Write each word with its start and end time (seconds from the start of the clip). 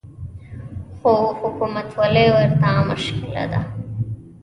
خو 0.97 1.11
حکومتولي 1.41 2.25
ورته 2.35 2.69
مشکله 2.89 3.43
ده 3.51 3.61